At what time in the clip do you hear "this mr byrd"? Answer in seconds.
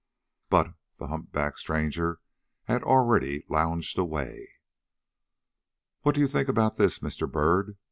6.77-7.77